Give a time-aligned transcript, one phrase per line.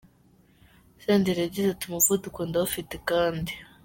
[1.03, 3.51] Senderi yagize ati Umuvuduko ndawufite, kandi.